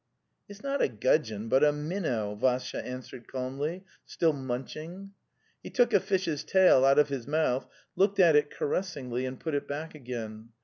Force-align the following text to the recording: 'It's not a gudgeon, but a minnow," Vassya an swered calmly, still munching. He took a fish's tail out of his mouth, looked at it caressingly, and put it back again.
'It's 0.49 0.63
not 0.63 0.81
a 0.81 0.87
gudgeon, 0.87 1.47
but 1.47 1.63
a 1.63 1.71
minnow," 1.71 2.33
Vassya 2.35 2.79
an 2.83 3.01
swered 3.01 3.27
calmly, 3.27 3.83
still 4.03 4.33
munching. 4.33 5.11
He 5.61 5.69
took 5.69 5.93
a 5.93 5.99
fish's 5.99 6.43
tail 6.43 6.83
out 6.83 6.97
of 6.97 7.09
his 7.09 7.27
mouth, 7.27 7.67
looked 7.95 8.19
at 8.19 8.35
it 8.35 8.49
caressingly, 8.49 9.27
and 9.27 9.39
put 9.39 9.53
it 9.53 9.67
back 9.67 9.93
again. 9.93 10.53